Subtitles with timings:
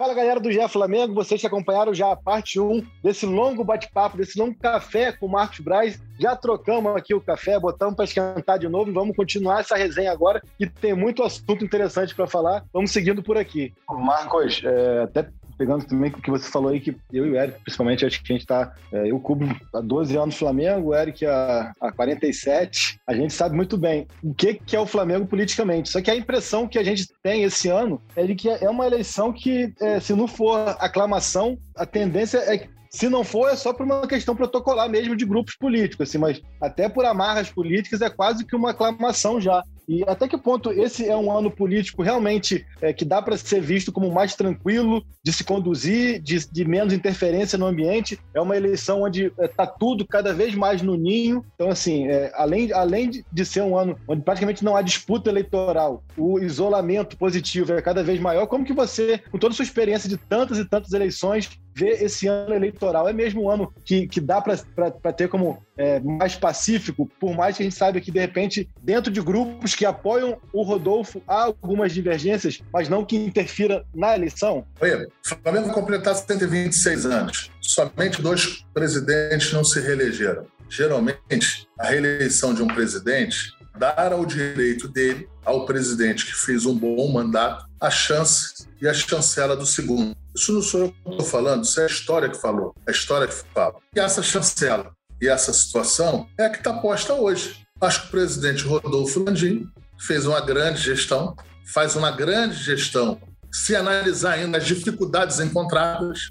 [0.00, 4.16] Fala galera do GE Flamengo, vocês que acompanharam já a parte 1 desse longo bate-papo,
[4.16, 6.00] desse longo café com o Marcos Braz.
[6.18, 10.10] Já trocamos aqui o café, botamos para esquentar de novo e vamos continuar essa resenha
[10.10, 12.64] agora, que tem muito assunto interessante para falar.
[12.72, 13.74] Vamos seguindo por aqui.
[13.90, 15.28] Marcos, é, até
[15.60, 18.32] pegando também o que você falou aí, que eu e o Eric, principalmente, acho que
[18.32, 18.72] a gente tá.
[18.90, 22.98] É, eu cubro há 12 anos Flamengo, o Eric há, há 47.
[23.06, 25.90] A gente sabe muito bem o que, que é o Flamengo politicamente.
[25.90, 28.86] Só que a impressão que a gente tem esse ano é de que é uma
[28.86, 33.54] eleição que, é, se não for aclamação, a tendência é que se não for, é
[33.54, 38.00] só por uma questão protocolar mesmo de grupos políticos, assim, mas até por amarras políticas
[38.00, 39.62] é quase que uma aclamação já.
[39.90, 43.60] E até que ponto esse é um ano político realmente é, que dá para ser
[43.60, 48.16] visto como mais tranquilo de se conduzir, de, de menos interferência no ambiente?
[48.32, 51.44] É uma eleição onde está é, tá tudo cada vez mais no ninho.
[51.56, 56.04] Então, assim, é, além, além de ser um ano onde praticamente não há disputa eleitoral,
[56.16, 58.46] o isolamento positivo é cada vez maior.
[58.46, 61.50] Como que você, com toda a sua experiência de tantas e tantas eleições,
[61.80, 63.08] ver esse ano eleitoral.
[63.08, 67.56] É mesmo um ano que, que dá para ter como é, mais pacífico, por mais
[67.56, 71.44] que a gente saiba que, de repente, dentro de grupos que apoiam o Rodolfo, há
[71.44, 74.64] algumas divergências, mas não que interfira na eleição?
[74.80, 77.50] Oi, o Flamengo completar 126 anos.
[77.60, 80.44] Somente dois presidentes não se reelegeram.
[80.68, 86.76] Geralmente, a reeleição de um presidente dar ao direito dele, ao presidente que fez um
[86.76, 90.14] bom mandato, a chance e a chancela do segundo.
[90.34, 92.92] Isso não sou eu que estou falando, isso é a história que falou, é a
[92.92, 93.76] história que fala.
[93.94, 97.66] E essa chancela e essa situação é a que está posta hoje.
[97.80, 99.66] Acho que o presidente Rodolfo Landim
[99.98, 101.34] fez uma grande gestão,
[101.66, 103.20] faz uma grande gestão,
[103.52, 106.28] se analisar ainda as dificuldades encontradas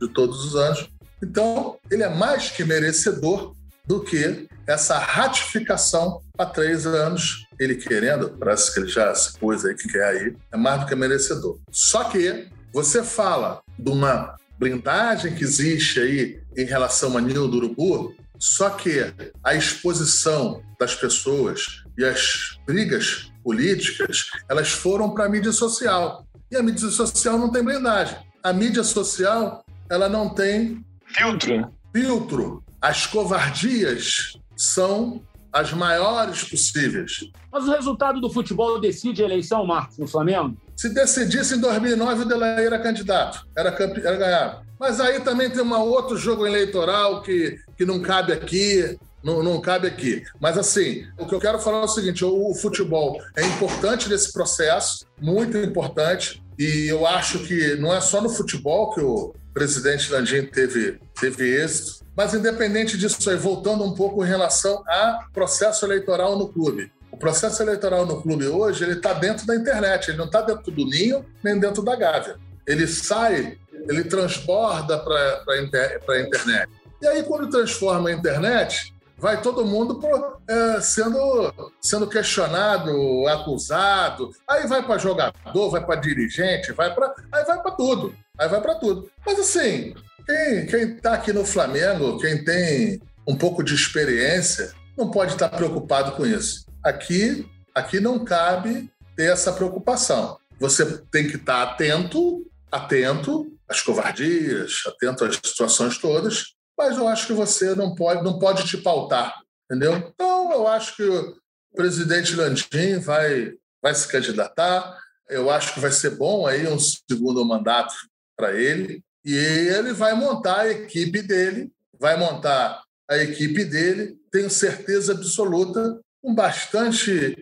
[0.00, 0.88] de todos os anos.
[1.22, 3.54] Então, ele é mais que merecedor
[3.90, 7.44] do que essa ratificação há três anos.
[7.58, 10.86] Ele querendo, parece que ele já se pôs aí que quer aí, é mais do
[10.86, 11.58] que merecedor.
[11.72, 17.56] Só que você fala de uma blindagem que existe aí em relação a Ninho do
[17.56, 19.12] Urubu, só que
[19.42, 26.24] a exposição das pessoas e as brigas políticas, elas foram para a mídia social.
[26.48, 28.16] E a mídia social não tem blindagem.
[28.40, 31.74] A mídia social, ela não tem filtro.
[31.92, 32.69] Filtro.
[32.80, 37.30] As covardias são as maiores possíveis.
[37.52, 40.56] Mas o resultado do futebol decide a eleição, Marcos, no Flamengo?
[40.76, 44.00] Se decidisse em 2009, o Delaí era candidato, era, campe...
[44.00, 44.64] era ganhado.
[44.78, 49.60] Mas aí também tem um outro jogo eleitoral que, que não cabe aqui, não, não,
[49.60, 50.22] cabe aqui.
[50.40, 54.08] Mas, assim, o que eu quero falar é o seguinte: o, o, futebol é importante
[54.08, 56.42] nesse processo, muito importante.
[56.58, 61.62] E eu acho que não é só no futebol que o presidente Landim teve, teve
[61.62, 62.00] êxito.
[62.20, 66.92] Mas, independente disso aí, voltando um pouco em relação ao processo eleitoral no clube.
[67.10, 70.70] O processo eleitoral no clube hoje ele está dentro da internet, ele não está dentro
[70.70, 72.36] do ninho nem dentro da gávea.
[72.66, 73.56] Ele sai,
[73.88, 76.68] ele transborda para a inter, internet.
[77.00, 79.98] E aí, quando transforma a internet, vai todo mundo
[80.46, 84.30] é, sendo, sendo questionado, acusado.
[84.46, 88.14] Aí vai para jogador, vai para dirigente, vai para aí vai para tudo.
[88.38, 89.10] Aí vai para tudo.
[89.24, 89.94] Mas assim,
[90.30, 95.48] quem quem está aqui no Flamengo, quem tem um pouco de experiência, não pode estar
[95.48, 96.64] preocupado com isso.
[96.82, 100.38] Aqui, aqui não cabe ter essa preocupação.
[100.58, 107.26] Você tem que estar atento, atento às covardias, atento às situações todas, mas eu acho
[107.26, 109.96] que você não pode, não pode te pautar, entendeu?
[109.96, 111.36] Então, eu acho que o
[111.74, 113.52] presidente Landim vai,
[113.82, 114.98] vai se candidatar.
[115.28, 117.94] Eu acho que vai ser bom aí um segundo mandato
[118.36, 119.02] para ele.
[119.24, 126.00] E ele vai montar a equipe dele, vai montar a equipe dele, tenho certeza absoluta,
[126.22, 127.36] com bastante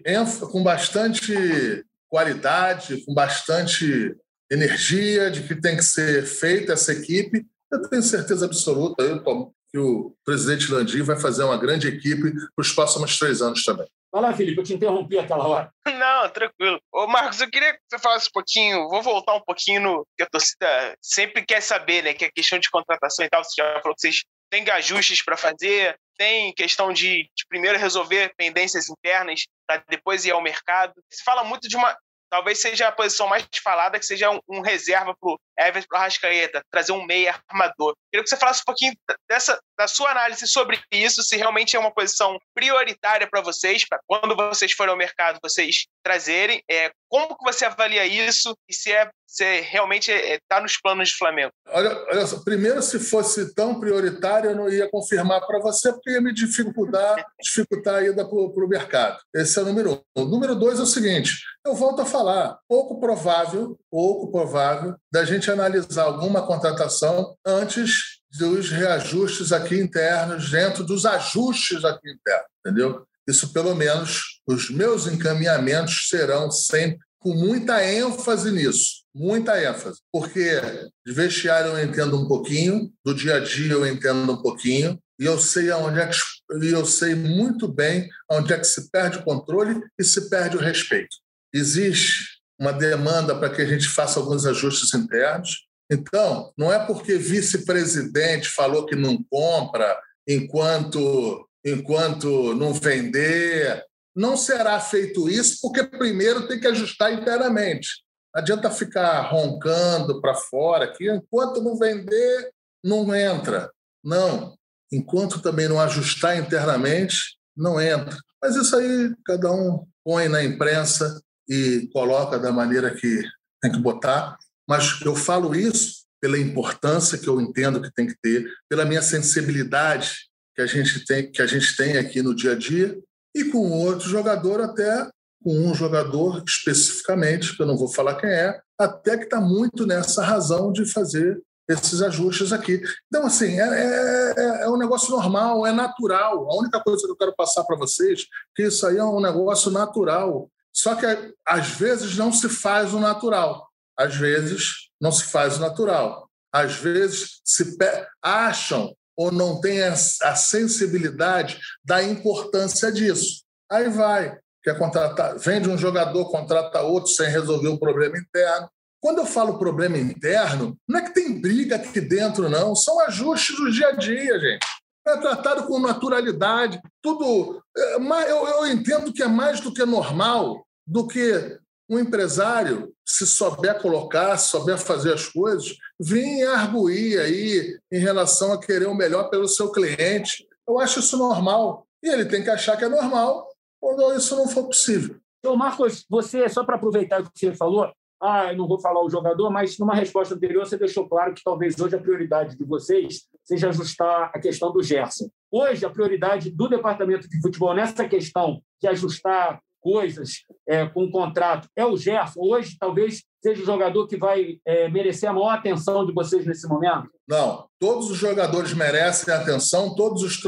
[0.51, 4.17] com bastante qualidade, com bastante
[4.51, 7.47] energia de que tem que ser feita essa equipe.
[7.71, 9.23] Eu tenho certeza absoluta eu,
[9.71, 13.87] que o presidente Landim vai fazer uma grande equipe para os próximos três anos também.
[14.21, 15.73] Lá, Felipe, eu te interrompi aquela hora.
[15.87, 16.81] Não, tranquilo.
[16.93, 20.23] Ô, Marcos, eu queria que você falasse um pouquinho, vou voltar um pouquinho no que
[20.23, 22.15] a torcida sempre quer saber, né?
[22.15, 23.43] Que é a questão de contratação e tal.
[23.45, 28.33] Você já falou que vocês têm ajustes para fazer, tem questão de, de, primeiro resolver
[28.37, 30.95] pendências internas para depois ir ao mercado.
[31.11, 31.97] Se fala muito de uma.
[32.31, 36.63] Talvez seja a posição mais falada, que seja um, um reserva para Everton para Rascaeta,
[36.71, 37.95] trazer um meia armador.
[38.11, 38.93] Queria que você falasse um pouquinho
[39.29, 44.01] dessa, da sua análise sobre isso, se realmente é uma posição prioritária para vocês, para
[44.07, 46.63] quando vocês forem ao mercado, vocês trazerem.
[46.71, 50.79] É, como que você avalia isso e se, é, se realmente está é, tá nos
[50.81, 51.53] planos de Flamengo?
[51.69, 56.11] Olha, olha só, primeiro, se fosse tão prioritário, eu não ia confirmar para você, porque
[56.11, 59.19] ia me dificultar, dificultar a ida para o mercado.
[59.35, 60.23] Esse é o número um.
[60.23, 65.25] O número dois é o seguinte: eu volto a falar, pouco provável, pouco provável, da
[65.25, 73.07] gente analisar alguma contratação antes dos reajustes aqui internos, dentro dos ajustes aqui internos, entendeu?
[73.27, 80.61] Isso, pelo menos, os meus encaminhamentos serão sempre com muita ênfase nisso, muita ênfase, porque
[81.05, 85.25] de vestiário eu entendo um pouquinho, do dia a dia eu entendo um pouquinho, e
[85.25, 86.17] eu sei aonde é que
[86.63, 90.61] eu sei muito bem onde é que se perde o controle e se perde o
[90.61, 91.17] respeito.
[91.53, 95.67] Existe uma demanda para que a gente faça alguns ajustes internos.
[95.91, 103.85] Então, não é porque vice-presidente falou que não compra enquanto enquanto não vender.
[104.15, 108.03] Não será feito isso, porque primeiro tem que ajustar internamente.
[108.35, 112.51] Não adianta ficar roncando para fora que enquanto não vender,
[112.83, 113.71] não entra.
[114.03, 114.57] Não.
[114.91, 118.17] Enquanto também não ajustar internamente, não entra.
[118.43, 123.23] Mas isso aí cada um põe na imprensa e coloca da maneira que
[123.61, 124.37] tem que botar.
[124.69, 129.03] Mas eu falo isso pela importância que eu entendo que tem que ter, pela minha
[129.03, 132.99] sensibilidade que a gente tem, que a gente tem aqui no dia a dia,
[133.35, 135.09] e com outro jogador, até
[135.43, 139.87] com um jogador especificamente, que eu não vou falar quem é, até que está muito
[139.87, 142.83] nessa razão de fazer esses ajustes aqui.
[143.07, 146.51] Então, assim, é, é, é, é, um negócio normal, é natural.
[146.51, 148.25] A única coisa que eu quero passar para vocês é
[148.57, 150.51] que isso aí é um negócio natural.
[150.79, 151.05] Só que,
[151.45, 153.69] às vezes, não se faz o natural.
[153.99, 156.31] Às vezes, não se faz o natural.
[156.53, 157.77] Às vezes, se
[158.23, 163.43] acham ou não tem a sensibilidade da importância disso.
[163.69, 168.71] Aí vai, quer contratar, vende um jogador, contrata outro sem resolver o problema interno.
[169.01, 172.77] Quando eu falo problema interno, não é que tem briga aqui dentro, não.
[172.77, 174.67] São ajustes do dia a dia, gente.
[175.09, 176.81] É tratado com naturalidade.
[177.03, 177.61] Tudo.
[177.77, 177.97] É,
[178.31, 181.59] eu, eu entendo que é mais do que normal do que
[181.89, 188.53] um empresário, se souber colocar, se souber fazer as coisas, vir arguir aí em relação
[188.53, 190.47] a querer o melhor pelo seu cliente.
[190.67, 191.87] Eu acho isso normal.
[192.03, 193.49] E ele tem que achar que é normal
[193.81, 195.17] quando isso não for possível.
[195.41, 197.91] Então, Marcos, você, só para aproveitar o que você falou,
[198.21, 201.43] ah, eu não vou falar o jogador, mas numa resposta anterior você deixou claro que
[201.45, 205.29] talvez hoje a prioridade de vocês seja ajustar a questão do Gerson.
[205.51, 211.11] Hoje, a prioridade do departamento de futebol nessa questão de ajustar coisas é, com o
[211.11, 212.41] contrato é o Gerson.
[212.41, 216.67] Hoje, talvez seja o jogador que vai é, merecer a maior atenção de vocês nesse
[216.67, 217.09] momento?
[217.27, 217.67] Não.
[217.79, 220.41] Todos os jogadores merecem atenção, todos os,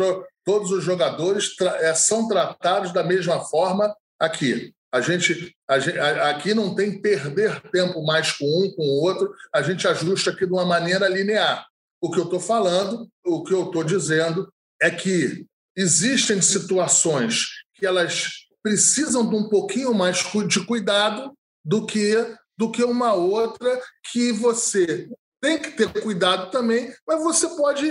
[0.45, 4.73] todos os jogadores tra é, são tratados da mesma forma aqui.
[4.93, 9.33] A gente, a gente, aqui não tem perder tempo mais com um, com o outro,
[9.55, 11.65] a gente ajusta aqui de uma maneira linear.
[12.01, 15.47] O que eu estou falando, o que eu estou dizendo é que
[15.77, 21.33] existem situações que elas precisam de um pouquinho mais de cuidado
[21.65, 23.81] do que do que uma outra
[24.13, 25.09] que você
[25.41, 27.91] tem que ter cuidado também, mas você pode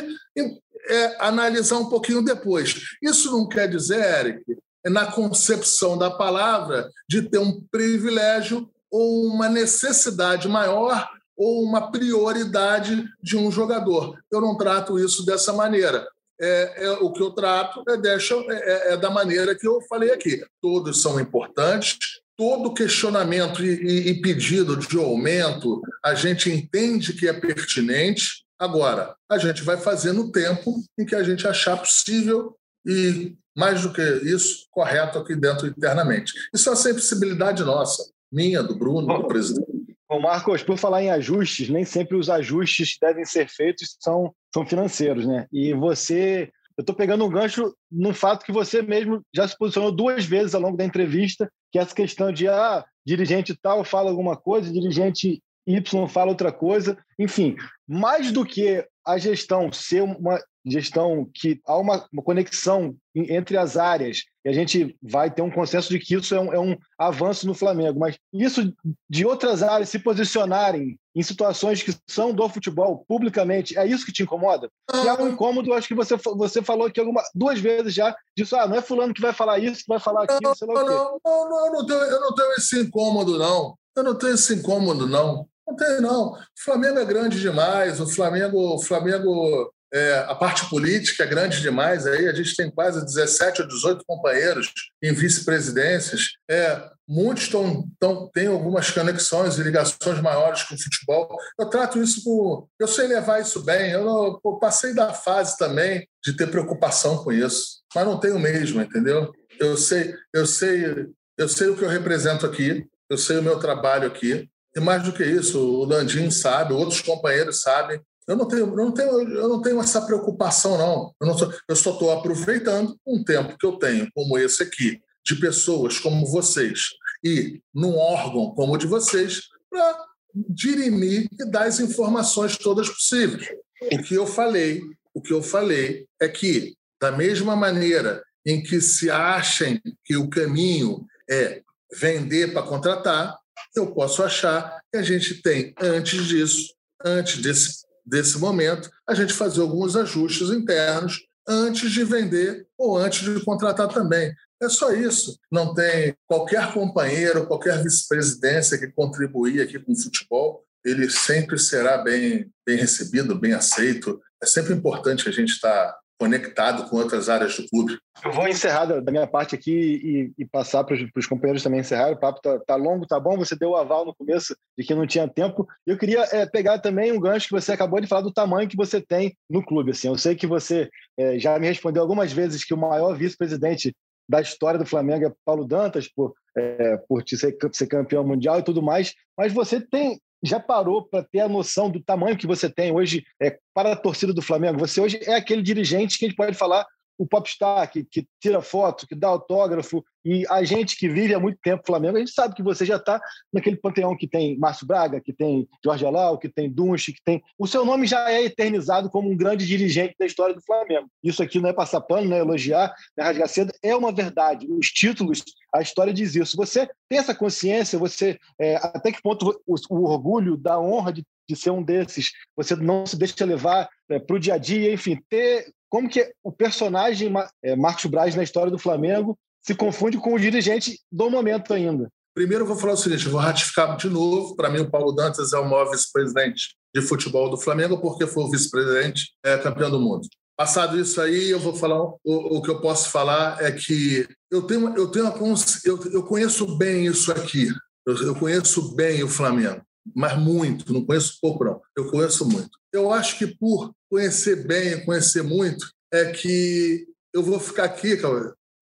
[0.87, 2.75] é, analisar um pouquinho depois.
[3.01, 9.49] Isso não quer dizer, Eric, na concepção da palavra, de ter um privilégio ou uma
[9.49, 14.19] necessidade maior ou uma prioridade de um jogador.
[14.31, 16.07] Eu não trato isso dessa maneira
[16.41, 20.11] é, é, o que eu trato é, deixa, é, é, da maneira que eu falei
[20.11, 20.43] aqui.
[20.61, 21.97] Todos são importantes,
[22.37, 28.45] todo questionamento e, e, e, pedido de aumento a gente entende que é pertinente.
[28.57, 32.55] Agora, a gente vai fazer no tempo em que a gente achar possível
[32.85, 36.33] e, mais do que isso, correto aqui dentro internamente.
[36.53, 39.79] Isso é uma sensibilidade nossa, minha, do Bruno, do presidente.
[40.09, 44.33] Bom, Marcos, por falar em ajustes, nem sempre os ajustes que devem ser feitos são,
[44.53, 45.47] são financeiros, né?
[45.51, 49.91] E você, eu estou pegando um gancho no fato que você mesmo já se posicionou
[49.91, 54.09] duas vezes ao longo da entrevista, que é essa questão de, ah, dirigente tal fala
[54.09, 56.97] alguma coisa, dirigente Y fala outra coisa.
[57.19, 57.55] Enfim,
[57.87, 63.77] mais do que a gestão ser uma gestão que há uma, uma, conexão entre as
[63.77, 66.77] áreas e a gente vai ter um consenso de que isso é um, é um,
[66.97, 68.73] avanço no Flamengo, mas isso
[69.09, 74.11] de outras áreas se posicionarem em situações que são do futebol publicamente, é isso que
[74.11, 74.69] te incomoda?
[74.93, 78.55] E é um incômodo, acho que você, você falou aqui alguma, duas vezes já, disso,
[78.55, 80.83] ah, não é fulano que vai falar isso, que vai falar aquilo, não, sei lá
[80.83, 83.75] não, não, não, eu não, tenho, eu não tenho esse incômodo, não.
[83.95, 85.47] Eu não tenho esse incômodo, não.
[85.69, 86.31] Não tem, não.
[86.31, 91.61] O Flamengo é grande demais, o Flamengo, o Flamengo é, a parte política é grande
[91.61, 94.71] demais, aí a gente tem quase 17 ou 18 companheiros
[95.01, 96.33] em vice-presidências.
[96.49, 101.37] É, muitos tão, tão, têm algumas conexões e ligações maiores com o futebol.
[101.59, 102.67] Eu trato isso por.
[102.79, 103.91] Eu sei levar isso bem.
[103.91, 108.81] Eu, eu passei da fase também de ter preocupação com isso, mas não tenho mesmo,
[108.81, 109.31] entendeu?
[109.59, 111.07] Eu sei, eu sei,
[111.37, 114.47] eu sei o que eu represento aqui, eu sei o meu trabalho aqui.
[114.75, 117.99] E mais do que isso, o Landim sabe, outros companheiros sabem
[118.29, 121.15] eu não tenho, eu não tenho, eu não tenho essa preocupação, não.
[121.19, 125.01] Eu, não tô, eu só estou aproveitando um tempo que eu tenho, como esse aqui,
[125.25, 126.89] de pessoas como vocês,
[127.23, 130.05] e num órgão como o de vocês, para
[130.47, 133.49] dirimir e dar as informações todas possíveis.
[133.91, 134.79] O que eu falei,
[135.11, 140.29] o que eu falei é que, da mesma maneira em que se achem que o
[140.29, 141.63] caminho é
[141.99, 143.38] vender para contratar,
[143.75, 146.73] eu posso achar que a gente tem, antes disso,
[147.03, 153.21] antes desse desse momento, a gente fazer alguns ajustes internos antes de vender ou antes
[153.21, 154.33] de contratar também.
[154.61, 155.37] É só isso.
[155.51, 161.99] Não tem qualquer companheiro, qualquer vice-presidência que contribuir aqui com o futebol, ele sempre será
[161.99, 164.19] bem, bem recebido, bem aceito.
[164.41, 167.97] É sempre importante a gente estar conectado com outras áreas do clube.
[168.23, 172.11] Eu vou encerrar da, minha parte aqui e, e passar para os companheiros também encerrar.
[172.11, 173.37] O papo tá, tá, longo, tá bom.
[173.37, 175.65] Você deu o aval no começo de que não tinha tempo.
[175.87, 178.75] Eu queria é, pegar também um gancho que você acabou de falar do tamanho que
[178.75, 179.91] você tem no clube.
[179.91, 183.95] Assim, eu sei que você é, já me respondeu algumas vezes que o maior vice-presidente
[184.27, 188.63] da história do Flamengo é Paulo Dantas por é, por ser, ser campeão mundial e
[188.63, 189.13] tudo mais.
[189.37, 193.25] Mas você tem já parou para ter a noção do tamanho que você tem hoje
[193.41, 194.79] é, para a torcida do Flamengo?
[194.79, 196.85] Você hoje é aquele dirigente que a gente pode falar
[197.19, 201.39] o popstar que, que tira foto, que dá autógrafo, e a gente que vive há
[201.39, 203.21] muito tempo Flamengo, a gente sabe que você já está
[203.51, 207.41] naquele panteão que tem Márcio Braga, que tem Jorge Alau, que tem Dunche, que tem.
[207.57, 211.09] O seu nome já é eternizado como um grande dirigente da história do Flamengo.
[211.21, 214.13] Isso aqui não é passar pano, não é elogiar, não é rasgar seda, é uma
[214.13, 214.65] verdade.
[214.69, 215.43] Os títulos,
[215.75, 216.55] a história diz isso.
[216.55, 221.25] Você tem essa consciência, você é, até que ponto o, o orgulho da honra de
[221.49, 224.93] de ser um desses, você não se deixa levar é, para o dia a dia,
[224.93, 230.17] enfim, ter como que o personagem é, Marcos Braz na história do Flamengo se confunde
[230.17, 232.09] com o dirigente do momento ainda.
[232.33, 235.51] Primeiro eu vou falar o seguinte, vou ratificar de novo, para mim o Paulo Dantas
[235.51, 239.99] é o maior vice-presidente de futebol do Flamengo, porque foi o vice-presidente é, campeão do
[239.99, 240.27] mundo.
[240.55, 244.61] Passado isso aí, eu vou falar o, o que eu posso falar é que eu
[244.63, 245.55] tenho eu tenho uma,
[245.85, 247.69] eu, eu conheço bem isso aqui.
[248.05, 249.81] Eu, eu conheço bem o Flamengo,
[250.15, 251.81] mas muito, não conheço pouco não.
[251.95, 252.71] Eu conheço muito.
[252.91, 258.17] Eu acho que por conhecer bem, conhecer muito, é que eu vou ficar aqui,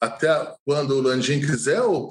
[0.01, 2.07] até quando o Landim quiser, ou,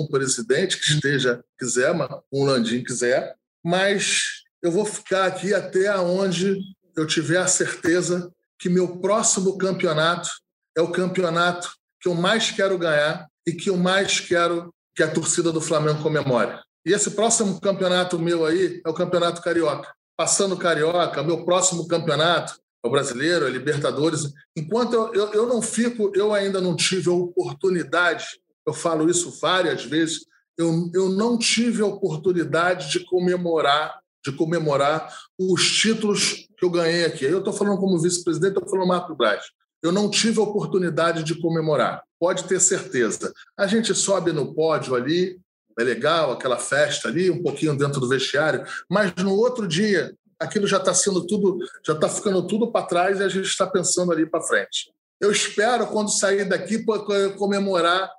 [0.00, 1.92] um presidente que esteja quiser,
[2.32, 6.58] um Landim quiser, mas eu vou ficar aqui até onde
[6.96, 10.28] eu tiver a certeza que meu próximo campeonato
[10.76, 15.10] é o campeonato que eu mais quero ganhar e que eu mais quero que a
[15.10, 16.58] torcida do Flamengo comemore.
[16.84, 19.92] E esse próximo campeonato meu aí é o Campeonato Carioca.
[20.16, 24.32] Passando o Carioca, meu próximo campeonato é o Brasileiro, é Libertadores.
[24.56, 28.26] Enquanto eu, eu, eu não fico, eu ainda não tive a oportunidade,
[28.66, 30.26] eu falo isso várias vezes,
[30.58, 37.04] eu, eu não tive a oportunidade de comemorar de comemorar os títulos que eu ganhei
[37.04, 37.24] aqui.
[37.24, 39.44] Eu estou falando como vice-presidente, estou falando Marco Braz.
[39.82, 42.02] Eu não tive a oportunidade de comemorar.
[42.18, 43.32] Pode ter certeza.
[43.56, 45.40] A gente sobe no pódio ali,
[45.80, 50.66] é legal, aquela festa ali, um pouquinho dentro do vestiário, mas no outro dia aquilo
[50.66, 54.12] já está sendo tudo, já está ficando tudo para trás e a gente está pensando
[54.12, 54.90] ali para frente.
[55.20, 56.82] Eu espero, quando sair daqui,
[57.36, 58.10] comemorar,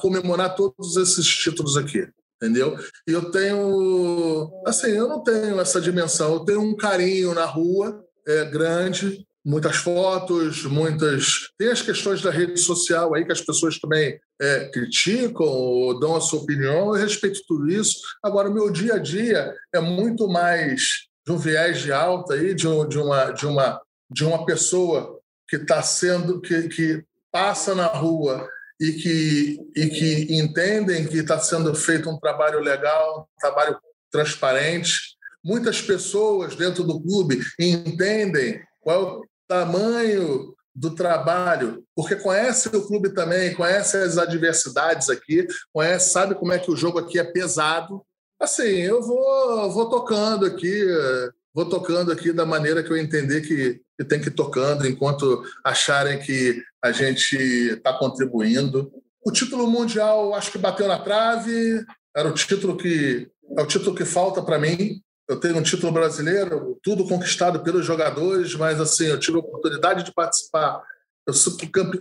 [0.00, 2.08] comemorar todos esses títulos aqui,
[2.42, 2.76] entendeu?
[3.06, 8.04] E eu tenho, assim, eu não tenho essa dimensão, eu tenho um carinho na rua
[8.26, 11.50] é, grande, muitas fotos, muitas.
[11.56, 16.16] Tem as questões da rede social aí que as pessoas também é, criticam ou dão
[16.16, 18.00] a sua opinião, eu respeito tudo isso.
[18.22, 22.54] Agora, o meu dia a dia é muito mais de um viés de alta aí,
[22.54, 23.80] de, um, de, uma, de, uma,
[24.10, 28.48] de uma pessoa que está sendo, que, que passa na rua
[28.80, 33.78] e que, e que entendem que está sendo feito um trabalho legal, um trabalho
[34.10, 34.94] transparente.
[35.44, 42.86] Muitas pessoas dentro do clube entendem qual é o tamanho do trabalho, porque conhece o
[42.86, 47.24] clube também, conhece as adversidades aqui, conhece, sabe como é que o jogo aqui é
[47.24, 48.04] pesado,
[48.40, 50.82] Assim, eu vou, vou tocando aqui,
[51.52, 55.44] vou tocando aqui da maneira que eu entender que, que tem que ir tocando, enquanto
[55.62, 58.90] acharem que a gente está contribuindo.
[59.22, 61.84] O título mundial, acho que bateu na trave,
[62.16, 65.02] era o título que é o título que falta para mim.
[65.30, 70.02] Eu tenho um título brasileiro, tudo conquistado pelos jogadores, mas assim, eu tive a oportunidade
[70.02, 70.82] de participar.
[71.24, 71.32] Eu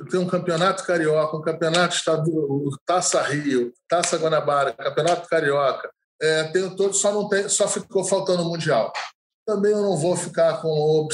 [0.10, 5.92] tenho um campeonato carioca, um campeonato estadual, Taça Rio, Taça Guanabara, campeonato carioca.
[6.20, 8.92] É, tenho todo, só não tem, só ficou faltando o mundial.
[9.46, 11.08] Também eu não vou ficar com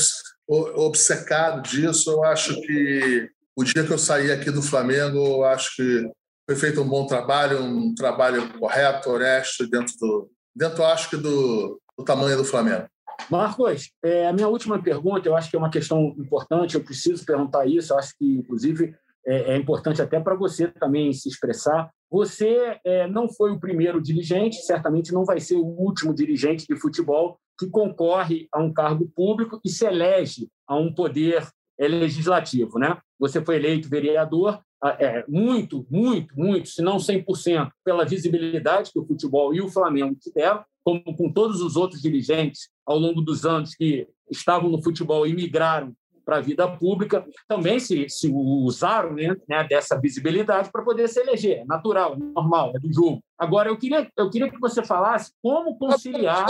[0.47, 2.11] obcecado disso.
[2.11, 6.09] Eu acho que o dia que eu saí aqui do Flamengo, eu acho que
[6.49, 11.77] foi feito um bom trabalho, um trabalho correto, honesto, dentro do, dentro acho que do,
[11.97, 12.87] do tamanho do Flamengo.
[13.29, 17.25] Marcos, é, a minha última pergunta, eu acho que é uma questão importante, eu preciso
[17.25, 21.89] perguntar isso, eu acho que, inclusive, é, é importante até para você também se expressar.
[22.11, 26.75] Você é, não foi o primeiro dirigente, certamente não vai ser o último dirigente de
[26.75, 31.47] futebol que concorre a um cargo público e se elege a um poder
[31.79, 32.77] é, legislativo.
[32.77, 32.97] Né?
[33.19, 34.61] Você foi eleito vereador,
[34.99, 40.15] é, muito, muito, muito, se não 100%, pela visibilidade que o futebol e o Flamengo
[40.21, 45.25] tiveram, como com todos os outros dirigentes ao longo dos anos que estavam no futebol
[45.25, 50.83] e migraram para a vida pública, também se, se usaram né, né, dessa visibilidade para
[50.83, 51.59] poder se eleger.
[51.59, 53.19] É natural, normal, é do jogo.
[53.37, 56.47] Agora, eu queria, eu queria que você falasse como conciliar.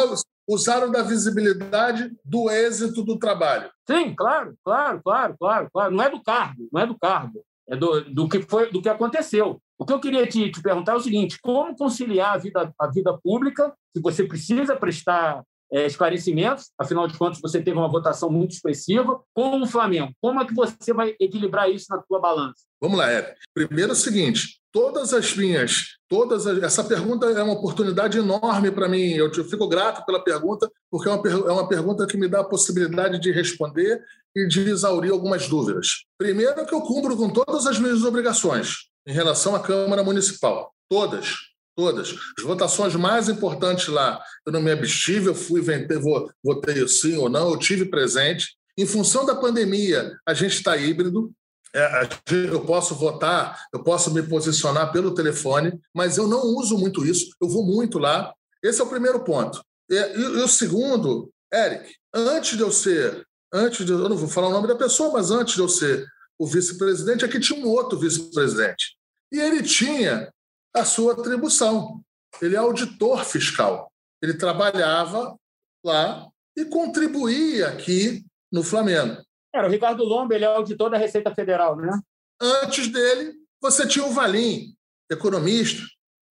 [0.48, 3.70] Usaram da visibilidade do êxito do trabalho.
[3.88, 5.96] Sim, claro, claro, claro, claro, claro.
[5.96, 8.90] Não é do cargo, não é do cargo é do, do, que foi, do que
[8.90, 9.60] aconteceu.
[9.78, 12.88] O que eu queria te, te, perguntar é o seguinte: como conciliar a vida, a
[12.88, 18.30] vida pública, se você precisa prestar é, esclarecimentos, afinal de contas, você teve uma votação
[18.30, 20.14] muito expressiva, com o Flamengo?
[20.22, 22.64] Como é que você vai equilibrar isso na tua balança?
[22.82, 23.36] Vamos lá, Eric.
[23.54, 28.70] Primeiro é o seguinte: todas as minhas, todas as, essa pergunta é uma oportunidade enorme
[28.70, 29.12] para mim.
[29.12, 32.28] Eu, te, eu fico grato pela pergunta, porque é uma, é uma pergunta que me
[32.28, 34.04] dá a possibilidade de responder
[34.36, 36.04] e de exaurir algumas dúvidas.
[36.18, 40.74] Primeiro, que eu cumpro com todas as minhas obrigações em relação à Câmara Municipal.
[40.90, 42.16] Todas, todas.
[42.38, 46.00] As votações mais importantes lá, eu não me abstive, eu fui, votei,
[46.44, 48.56] votei sim ou não, eu tive presente.
[48.78, 51.32] Em função da pandemia, a gente está híbrido,
[51.74, 57.06] é, eu posso votar, eu posso me posicionar pelo telefone, mas eu não uso muito
[57.06, 58.34] isso, eu vou muito lá.
[58.64, 59.62] Esse é o primeiro ponto.
[59.90, 64.28] E, e, e o segundo, Eric, antes de eu ser antes de, eu não vou
[64.28, 66.06] falar o nome da pessoa, mas antes de eu ser
[66.38, 68.98] o vice-presidente, aqui tinha um outro vice-presidente.
[69.32, 70.30] E ele tinha
[70.76, 72.02] a sua atribuição.
[72.42, 73.92] Ele é auditor fiscal.
[74.22, 75.36] Ele trabalhava
[75.84, 79.24] lá e contribuía aqui no Flamengo.
[79.54, 82.00] Era o Ricardo Lomba, ele é auditor da Receita Federal, né?
[82.42, 84.76] Antes dele, você tinha o Valim,
[85.10, 85.82] economista,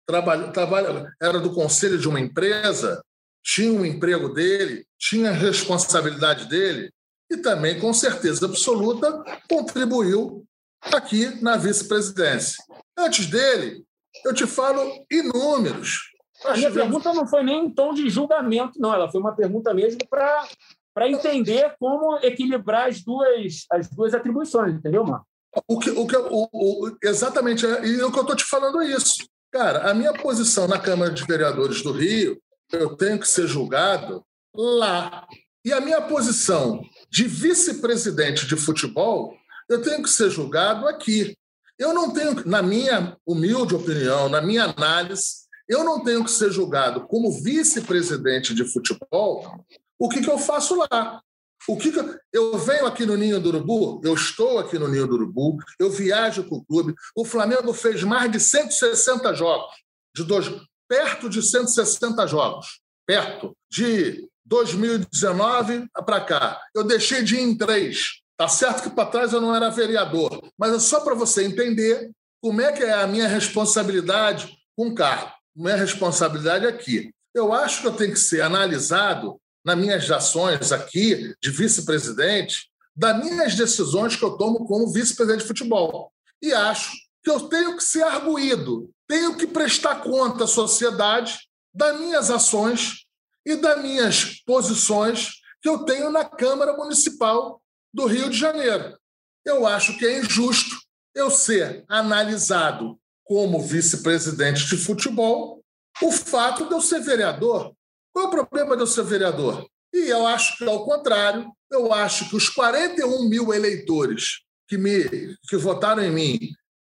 [0.07, 3.03] trabalha, trabalha, era do conselho de uma empresa,
[3.42, 6.90] tinha um emprego dele, tinha a responsabilidade dele,
[7.31, 10.44] e também, com certeza absoluta, contribuiu
[10.83, 12.57] aqui na vice-presidência.
[12.98, 13.85] Antes dele,
[14.25, 16.11] eu te falo inúmeros.
[16.44, 18.94] A minha pergunta não foi nem em tom de julgamento, não.
[18.94, 20.49] Ela foi uma pergunta mesmo para
[20.92, 25.27] para entender como equilibrar as duas, as duas atribuições, entendeu, Marco?
[25.66, 28.81] O que, o que, o, o, exatamente, é, e o que eu estou te falando
[28.81, 29.25] é isso.
[29.53, 32.40] Cara, a minha posição na Câmara de Vereadores do Rio,
[32.73, 35.27] eu tenho que ser julgado lá.
[35.64, 39.35] E a minha posição de vice-presidente de futebol,
[39.68, 41.37] eu tenho que ser julgado aqui.
[41.80, 46.52] Eu não tenho, na minha humilde opinião, na minha análise, eu não tenho que ser
[46.52, 49.64] julgado como vice-presidente de futebol.
[49.98, 51.22] O que, que eu faço lá?
[51.66, 52.18] O que, que eu...
[52.34, 55.90] eu venho aqui no Ninho do Urubu, eu estou aqui no Ninho do Urubu, eu
[55.90, 56.94] viajo com o clube.
[57.16, 59.72] O Flamengo fez mais de 160 jogos,
[60.14, 60.52] de dois,
[60.86, 66.60] perto de 160 jogos, perto de 2019 para cá.
[66.74, 68.19] Eu deixei de ir em três.
[68.40, 72.11] Tá certo que para trás eu não era vereador, mas é só para você entender
[72.40, 75.31] como é que é a minha responsabilidade com o carro.
[75.55, 77.12] Minha responsabilidade aqui.
[77.35, 83.22] Eu acho que eu tenho que ser analisado nas minhas ações aqui de vice-presidente, das
[83.22, 86.11] minhas decisões que eu tomo como vice-presidente de futebol.
[86.40, 91.38] E acho que eu tenho que ser arguído, tenho que prestar conta à sociedade
[91.74, 93.05] das minhas ações
[93.44, 97.61] e das minhas posições que eu tenho na Câmara Municipal
[97.92, 98.98] do Rio de Janeiro.
[99.44, 100.76] Eu acho que é injusto
[101.14, 105.62] eu ser analisado como vice-presidente de futebol
[106.03, 107.74] o fato de eu ser vereador.
[108.12, 109.66] Qual é o problema de eu ser vereador?
[109.92, 115.37] E eu acho que, ao contrário, eu acho que os 41 mil eleitores que, me,
[115.48, 116.38] que votaram em mim,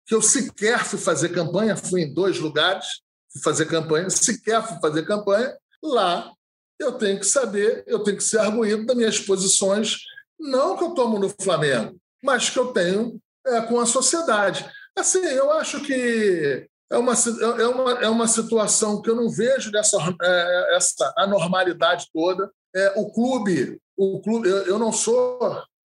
[0.05, 2.85] que eu sequer fui fazer campanha, fui em dois lugares,
[3.43, 6.31] fazer campanha, sequer fui fazer campanha, lá
[6.79, 9.99] eu tenho que saber, eu tenho que ser arguído das minhas posições,
[10.43, 14.69] não que eu tomo no Flamengo, mas que eu tenho é, com a sociedade.
[14.95, 19.71] Assim, eu acho que é uma, é uma, é uma situação que eu não vejo
[19.71, 22.51] dessa é, essa anormalidade toda.
[22.75, 25.39] É, o clube, o clube eu, eu, não sou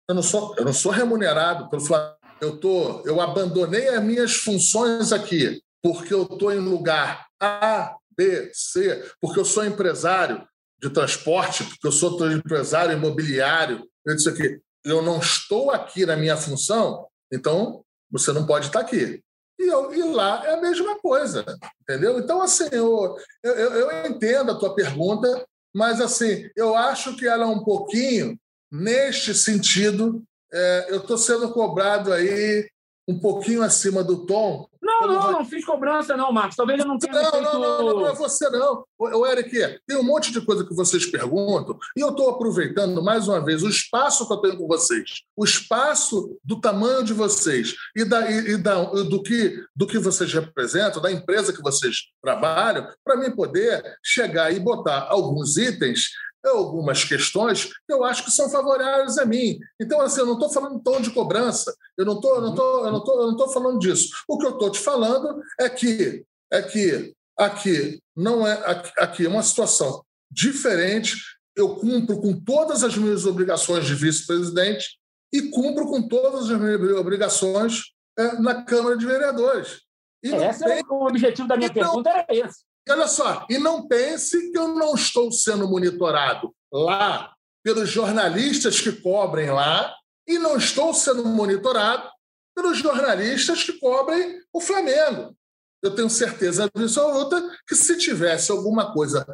[0.09, 2.17] eu não sou eu não sou remunerado pelo Flamengo.
[2.39, 8.49] Eu tô eu abandonei as minhas funções aqui porque eu estou em lugar A, B,
[8.53, 10.47] C, porque eu sou empresário
[10.81, 16.15] de transporte, porque eu sou empresário imobiliário, eu disse aqui, eu não estou aqui na
[16.15, 19.21] minha função, então você não pode estar aqui.
[19.59, 21.43] E, eu, e lá é a mesma coisa,
[21.81, 22.19] entendeu?
[22.19, 27.43] Então, assim, eu, eu, eu entendo a tua pergunta, mas, assim, eu acho que ela
[27.43, 28.39] é um pouquinho,
[28.71, 32.67] neste sentido, é, eu estou sendo cobrado aí
[33.07, 34.69] um pouquinho acima do tom.
[34.87, 36.55] Não, não, não fiz cobrança, não, Marcos.
[36.55, 37.13] Talvez eu não tenha.
[37.13, 37.43] Não, feito...
[37.43, 38.85] não, não, não, não é você, não.
[38.97, 39.51] O Eric,
[39.85, 43.63] tem um monte de coisa que vocês perguntam, e eu estou aproveitando mais uma vez
[43.63, 48.31] o espaço que eu tenho com vocês, o espaço do tamanho de vocês e, da,
[48.31, 53.17] e, e da, do, que, do que vocês representam, da empresa que vocês trabalham, para
[53.17, 56.07] mim poder chegar e botar alguns itens
[56.49, 59.59] algumas questões que eu acho que são favoráveis a mim.
[59.79, 62.85] Então, assim, eu não estou falando em tom de cobrança, eu não estou não tô,
[62.85, 64.09] eu não tô, eu não tô falando disso.
[64.27, 68.53] O que eu estou te falando é que, é que aqui não é
[68.97, 71.15] aqui é uma situação diferente.
[71.55, 74.97] Eu cumpro com todas as minhas obrigações de vice-presidente
[75.33, 79.81] e cumpro com todas as minhas obrigações é, na Câmara de Vereadores.
[80.23, 80.79] E Esse tem...
[80.79, 82.65] é o objetivo da minha então, pergunta, era esse.
[82.89, 88.91] Olha só, e não pense que eu não estou sendo monitorado lá pelos jornalistas que
[88.91, 89.93] cobrem lá,
[90.27, 92.09] e não estou sendo monitorado
[92.55, 95.35] pelos jornalistas que cobrem o Flamengo.
[95.81, 99.25] Eu tenho certeza absoluta que se tivesse alguma coisa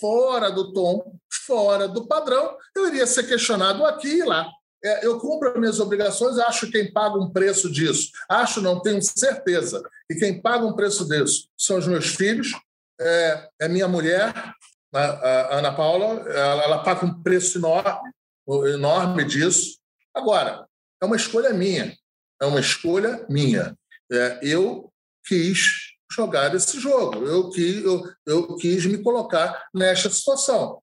[0.00, 1.14] fora do tom,
[1.46, 4.48] fora do padrão, eu iria ser questionado aqui e lá.
[4.82, 8.10] É, eu cumpro as minhas obrigações, acho quem paga um preço disso.
[8.28, 9.82] Acho, não tenho certeza.
[10.10, 12.52] E quem paga um preço disso são os meus filhos,
[13.00, 14.32] é, é minha mulher,
[14.92, 18.12] a, a Ana Paula, ela, ela paga um preço enorme,
[18.74, 19.78] enorme disso.
[20.14, 20.66] Agora,
[21.00, 21.96] é uma escolha minha,
[22.40, 23.76] é uma escolha minha.
[24.12, 24.90] É, eu
[25.24, 30.82] quis jogar esse jogo, eu quis, eu, eu quis me colocar nesta situação.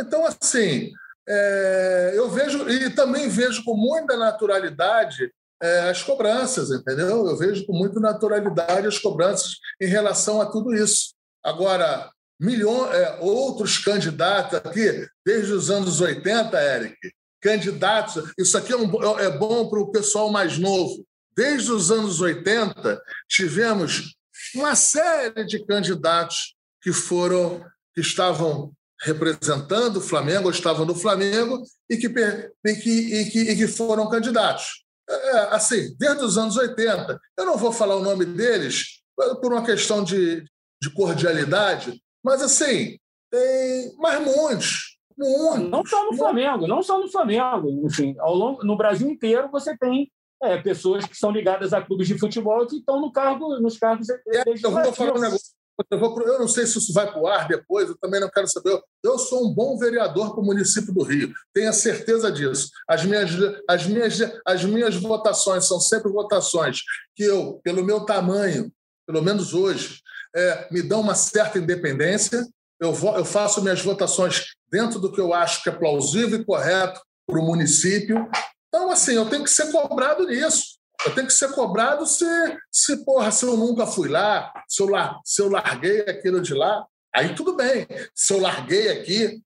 [0.00, 0.92] Então, assim,
[1.28, 7.26] é, eu vejo, e também vejo com muita naturalidade é, as cobranças, entendeu?
[7.26, 11.14] Eu vejo com muita naturalidade as cobranças em relação a tudo isso.
[11.44, 16.96] Agora, milhões, é, outros candidatos aqui, desde os anos 80, Eric,
[17.40, 21.04] candidatos, isso aqui é, um, é bom para o pessoal mais novo.
[21.36, 24.16] Desde os anos 80, tivemos
[24.54, 28.72] uma série de candidatos que foram, que estavam
[29.02, 34.08] representando o Flamengo, estavam no Flamengo e que, e que, e que, e que foram
[34.08, 34.84] candidatos.
[35.08, 37.18] É, assim, desde os anos 80.
[37.38, 39.00] Eu não vou falar o nome deles
[39.40, 40.44] por uma questão de,
[40.82, 42.98] de cordialidade, mas assim,
[43.30, 44.98] tem mais muitos.
[45.16, 47.86] Muitos, não só no Flamengo, não só no Flamengo.
[47.86, 50.10] Enfim, ao longo, no Brasil inteiro você tem
[50.42, 54.08] é, pessoas que são ligadas a clubes de futebol que estão no cargo, nos cargos.
[54.08, 54.18] É,
[54.62, 55.58] eu vou falar um negócio.
[55.90, 58.28] Eu, vou, eu, não sei se isso vai para o ar depois, eu também não
[58.28, 58.80] quero saber.
[59.02, 62.68] Eu sou um bom vereador para o município do Rio, tenha certeza disso.
[62.88, 63.30] As minhas,
[63.68, 66.80] as, minhas, as minhas votações são sempre votações
[67.14, 68.72] que eu, pelo meu tamanho,
[69.06, 70.00] pelo menos hoje,
[70.38, 72.46] é, me dão uma certa independência.
[72.80, 77.00] Eu, eu faço minhas votações dentro do que eu acho que é plausível e correto
[77.26, 78.28] para o município.
[78.68, 80.78] Então, assim, eu tenho que ser cobrado nisso.
[81.04, 82.24] Eu tenho que ser cobrado se,
[82.72, 84.88] se, porra, se eu nunca fui lá, se eu,
[85.24, 87.86] se eu larguei aquilo de lá, aí tudo bem.
[88.14, 89.40] Se eu larguei aqui,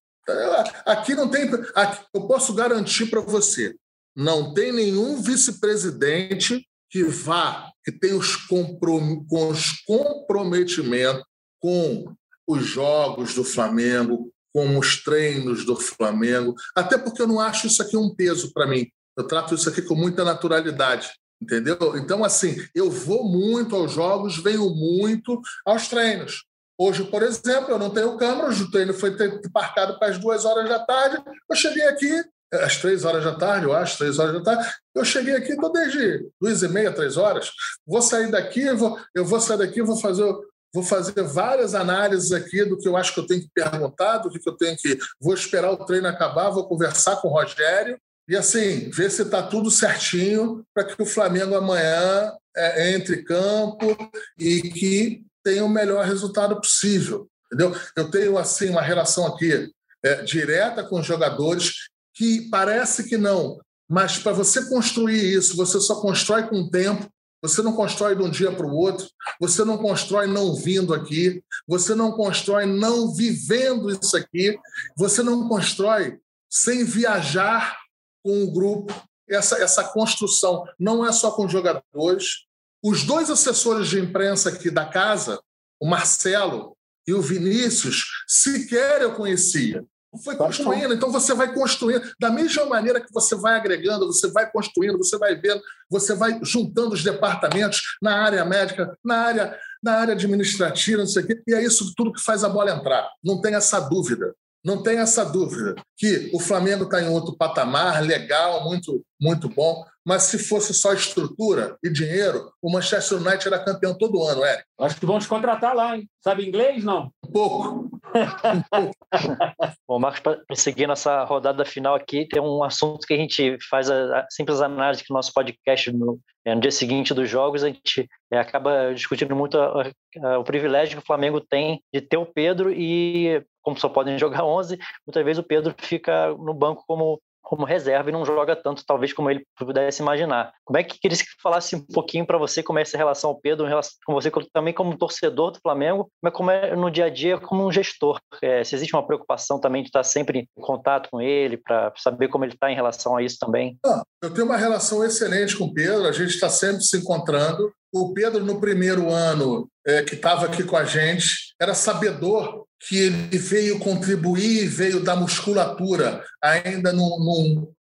[0.86, 1.50] aqui não tem.
[1.74, 3.74] Aqui, eu posso garantir para você:
[4.16, 11.24] não tem nenhum vice-presidente que vá, que tenha os, comprom com os comprometimentos
[11.58, 12.12] com
[12.46, 17.80] os jogos do Flamengo, com os treinos do Flamengo, até porque eu não acho isso
[17.82, 18.86] aqui um peso para mim.
[19.16, 21.08] Eu trato isso aqui com muita naturalidade,
[21.40, 21.78] entendeu?
[21.96, 26.44] Então, assim, eu vou muito aos jogos, venho muito aos treinos.
[26.76, 29.16] Hoje, por exemplo, eu não tenho câmera, o treino foi
[29.54, 31.22] marcado para as duas horas da tarde.
[31.48, 32.10] Eu cheguei aqui,
[32.52, 34.70] às três horas da tarde, eu acho, três horas da tarde.
[34.94, 37.50] Eu cheguei aqui, estou desde duas e meia, três horas.
[37.86, 40.30] Vou sair daqui, vou, eu vou sair daqui, vou fazer,
[40.72, 44.30] vou fazer várias análises aqui do que eu acho que eu tenho que perguntar, do
[44.30, 44.98] que eu tenho que.
[45.20, 49.42] Vou esperar o treino acabar, vou conversar com o Rogério e assim ver se está
[49.42, 53.96] tudo certinho para que o Flamengo amanhã é, entre campo
[54.38, 57.28] e que tenha o melhor resultado possível.
[57.46, 57.74] Entendeu?
[57.96, 59.70] Eu tenho assim uma relação aqui
[60.04, 65.80] é, direta com os jogadores que parece que não, mas para você construir isso, você
[65.80, 67.08] só constrói com o tempo,
[67.42, 69.08] Você não constrói de um dia para o outro,
[69.40, 74.56] você não constrói não vindo aqui, você não constrói não vivendo isso aqui,
[74.96, 77.76] você não constrói sem viajar
[78.22, 78.94] com o grupo.
[79.28, 82.44] Essa, essa construção não é só com jogadores.
[82.80, 85.40] Os dois assessores de imprensa aqui da casa,
[85.80, 86.76] o Marcelo
[87.08, 89.84] e o Vinícius, sequer eu conhecia.
[90.22, 92.12] Foi construindo, então você vai construindo.
[92.20, 96.38] Da mesma maneira que você vai agregando, você vai construindo, você vai vendo, você vai
[96.42, 101.42] juntando os departamentos na área médica, na área, na área administrativa, não sei o quê,
[101.46, 103.08] e é isso tudo que faz a bola entrar.
[103.24, 104.34] Não tem essa dúvida.
[104.64, 109.84] Não tem essa dúvida que o Flamengo está em outro patamar, legal, muito, muito bom.
[110.04, 114.64] Mas se fosse só estrutura e dinheiro, o Manchester United era campeão todo ano, Eric.
[114.80, 116.08] Acho que vão te contratar lá, hein?
[116.20, 117.10] Sabe inglês, não?
[117.24, 117.90] Um pouco.
[119.88, 123.88] Bom, Marcos, para seguir nossa rodada final aqui, tem um assunto que a gente faz
[123.90, 127.62] a, a simples análise que no nosso podcast no, é, no dia seguinte dos jogos,
[127.62, 129.84] a gente é, acaba discutindo muito a,
[130.22, 134.18] a, o privilégio que o Flamengo tem de ter o Pedro e, como só podem
[134.18, 138.56] jogar 11, muitas vezes o Pedro fica no banco como como reserva e não joga
[138.56, 140.52] tanto, talvez, como ele pudesse imaginar.
[140.64, 143.40] Como é que queria que falasse um pouquinho para você como é essa relação ao
[143.40, 143.66] Pedro,
[144.06, 147.66] com você também como torcedor do Flamengo, mas como é no dia a dia como
[147.66, 148.18] um gestor?
[148.40, 152.28] É, se existe uma preocupação também de estar sempre em contato com ele, para saber
[152.28, 153.76] como ele está em relação a isso também?
[153.84, 157.70] Ah, eu tenho uma relação excelente com o Pedro, a gente está sempre se encontrando.
[157.92, 162.98] O Pedro, no primeiro ano é, que estava aqui com a gente, era sabedor que
[162.98, 166.92] ele veio contribuir, veio dar musculatura ainda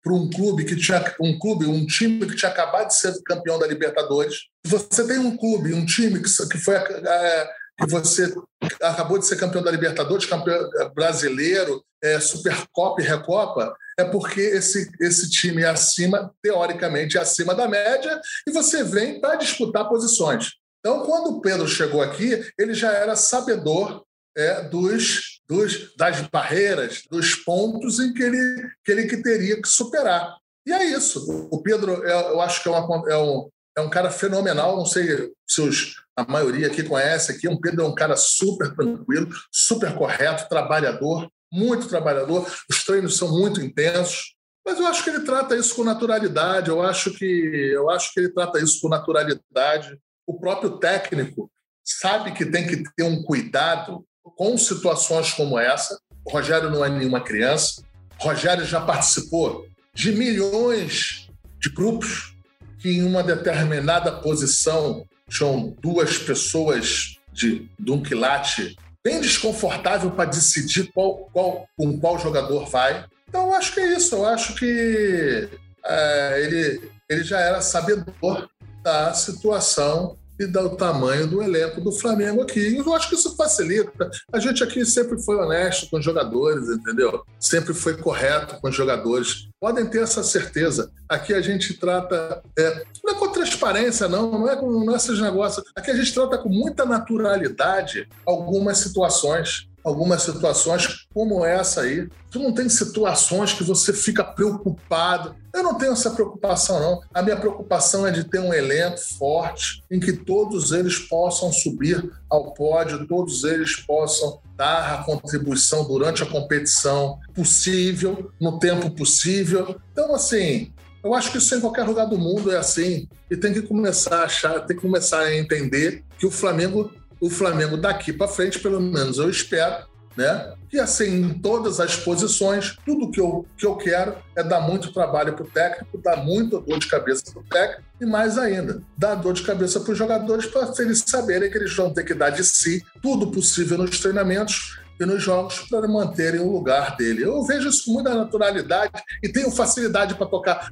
[0.03, 3.59] para um clube que tinha um clube, um time que tinha acabado de ser campeão
[3.59, 4.37] da Libertadores.
[4.67, 8.35] Você tem um clube, um time que, que foi é, que você
[8.83, 14.91] acabou de ser campeão da Libertadores, campeão brasileiro, é, Supercopa e Recopa, é porque esse,
[15.01, 20.53] esse time é acima, teoricamente, é acima da média, e você vem para disputar posições.
[20.81, 24.05] Então, quando o Pedro chegou aqui, ele já era sabedor
[24.37, 29.69] é, dos, dos, das barreiras, dos pontos em que ele, que ele que teria que
[29.69, 30.37] superar.
[30.67, 31.49] E é isso.
[31.51, 34.77] O Pedro, é, eu acho que é, uma, é, um, é um cara fenomenal.
[34.77, 37.49] Não sei se os, a maioria aqui conhece aqui.
[37.49, 42.47] O Pedro é um cara super tranquilo, super correto, trabalhador, muito trabalhador.
[42.69, 44.37] Os treinos são muito intensos.
[44.65, 46.69] Mas eu acho que ele trata isso com naturalidade.
[46.69, 49.99] Eu acho que eu acho que ele trata isso com naturalidade.
[50.27, 51.51] O próprio técnico
[51.83, 54.05] sabe que tem que ter um cuidado
[54.37, 55.99] com situações como essa.
[56.25, 57.83] O Rogério não é nenhuma criança.
[58.21, 61.29] O Rogério já participou de milhões
[61.59, 62.35] de grupos
[62.79, 70.31] que, em uma determinada posição, tinham duas pessoas de, de um quilate bem desconfortável para
[70.31, 73.05] decidir qual, qual, com qual jogador vai.
[73.29, 74.15] Então, eu acho que é isso.
[74.15, 75.49] Eu acho que
[75.85, 78.49] é, ele, ele já era sabedor
[78.83, 82.75] da situação e do tamanho do elenco do Flamengo aqui.
[82.75, 84.11] Eu acho que isso facilita.
[84.33, 87.23] A gente aqui sempre foi honesto com os jogadores, entendeu?
[87.39, 89.49] Sempre foi correto com os jogadores.
[89.61, 90.91] Podem ter essa certeza.
[91.07, 92.43] Aqui a gente trata.
[92.59, 95.63] É, não é com transparência, não, não é com é esses negócios.
[95.77, 102.09] Aqui a gente trata com muita naturalidade algumas situações algumas situações como essa aí.
[102.31, 105.35] Tu não tem situações que você fica preocupado.
[105.55, 107.01] Eu não tenho essa preocupação, não.
[107.13, 112.11] A minha preocupação é de ter um elenco forte em que todos eles possam subir
[112.29, 119.77] ao pódio, todos eles possam dar a contribuição durante a competição possível, no tempo possível.
[119.93, 123.09] Então, assim, eu acho que isso em qualquer lugar do mundo é assim.
[123.31, 126.91] E tem que começar a achar, tem que começar a entender que o Flamengo
[127.21, 129.85] o Flamengo daqui para frente, pelo menos eu espero,
[130.17, 130.55] né?
[130.69, 134.93] Que assim, em todas as posições, tudo que eu, que eu quero é dar muito
[134.93, 138.83] trabalho para o técnico, dar muita dor de cabeça para o técnico e mais ainda,
[138.97, 142.15] dar dor de cabeça para os jogadores para eles saberem que eles vão ter que
[142.15, 147.25] dar de si tudo possível nos treinamentos e nos jogos para manterem o lugar dele.
[147.25, 150.71] Eu vejo isso com muita naturalidade e tenho facilidade para tocar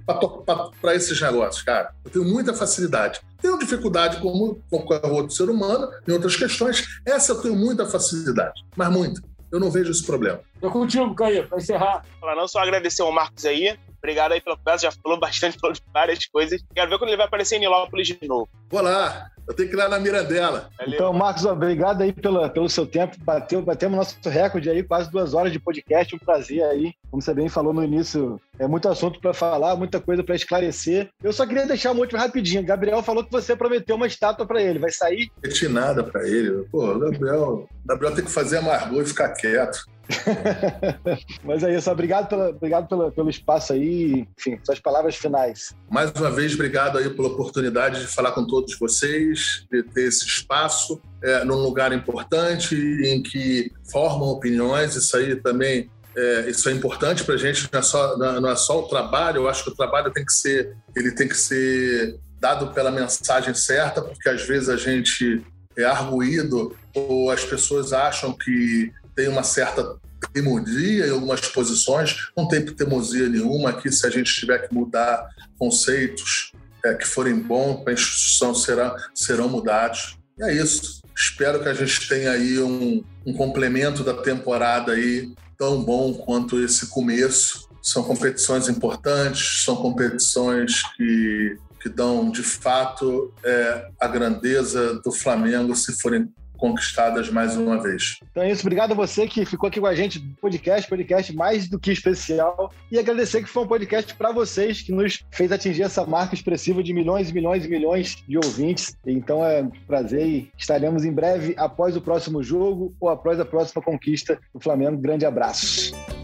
[0.81, 1.91] para esses negócios, cara.
[2.05, 3.21] Eu tenho muita facilidade.
[3.41, 6.85] Tenho dificuldade como qualquer outro ser humano em outras questões.
[7.07, 9.23] Essa eu tenho muita facilidade, mas muita.
[9.51, 10.41] Eu não vejo esse problema.
[10.61, 12.05] Tô contigo, Caio, para encerrar.
[12.21, 13.77] Falar não, só agradecer ao Marcos aí.
[13.99, 16.63] Obrigado aí pela conversa, já falou bastante, falou de várias coisas.
[16.75, 18.49] Quero ver quando ele vai aparecer em Nilópolis de novo.
[18.71, 19.31] Vou lá.
[19.49, 20.71] Eu tenho que ir lá na Mirandela.
[20.79, 20.95] Valeu.
[20.95, 23.17] Então, Marcos, obrigado aí pela, pelo seu tempo.
[23.21, 26.15] Bateu, batemos nosso recorde aí, quase duas horas de podcast.
[26.15, 26.93] Um prazer aí.
[27.11, 31.09] Como você bem falou no início, é muito assunto para falar, muita coisa para esclarecer.
[31.23, 32.63] Eu só queria deixar um último rapidinho.
[32.63, 34.79] Gabriel falou que você prometeu uma estátua para ele.
[34.79, 35.31] Vai sair?
[35.43, 36.65] Não nada para ele.
[36.71, 39.87] Pô, Gabriel, Gabriel tem que fazer amargor e ficar quieto.
[41.45, 45.75] Mas é isso, obrigado, pela, obrigado pela, pelo espaço aí, enfim, suas palavras finais.
[45.91, 50.25] Mais uma vez, obrigado aí pela oportunidade de falar com todos vocês, de ter esse
[50.25, 56.73] espaço é, num lugar importante em que formam opiniões, isso aí também é, isso é
[56.73, 59.71] importante para a gente, não é, só, não é só o trabalho, eu acho que
[59.71, 64.43] o trabalho tem que ser, ele tem que ser dado pela mensagem certa, porque às
[64.43, 65.45] vezes a gente
[65.77, 69.97] é arguído ou as pessoas acham que tem uma certa
[70.33, 72.29] teimosia em algumas posições.
[72.37, 75.29] Não tem teimosia nenhuma aqui se a gente tiver que mudar
[75.59, 76.53] conceitos
[76.85, 80.17] é, que forem bons para a instituição serão, serão mudados.
[80.39, 81.01] E é isso.
[81.17, 86.63] Espero que a gente tenha aí um, um complemento da temporada aí tão bom quanto
[86.63, 87.69] esse começo.
[87.83, 95.77] São competições importantes, são competições que que dão de fato é, a grandeza do Flamengo
[95.77, 98.19] se forem conquistadas mais uma vez.
[98.31, 101.35] Então é isso, obrigado a você que ficou aqui com a gente no podcast, podcast
[101.35, 102.71] mais do que especial.
[102.91, 106.83] E agradecer que foi um podcast para vocês, que nos fez atingir essa marca expressiva
[106.83, 108.97] de milhões e milhões e milhões de ouvintes.
[109.07, 113.45] Então é um prazer e estaremos em breve após o próximo jogo ou após a
[113.45, 114.99] próxima conquista do Flamengo.
[114.99, 116.18] Grande abraço.